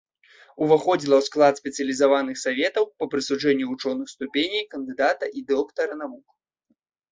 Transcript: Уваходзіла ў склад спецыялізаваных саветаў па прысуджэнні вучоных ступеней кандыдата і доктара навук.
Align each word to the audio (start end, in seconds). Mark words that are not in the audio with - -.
Уваходзіла 0.67 1.15
ў 1.17 1.23
склад 1.27 1.53
спецыялізаваных 1.61 2.35
саветаў 2.45 2.89
па 3.03 3.09
прысуджэнні 3.13 3.69
вучоных 3.73 4.11
ступеней 4.15 4.67
кандыдата 4.75 5.25
і 5.37 5.47
доктара 5.55 5.93
навук. 6.03 6.27